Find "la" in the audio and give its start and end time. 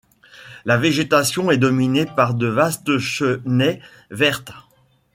0.65-0.77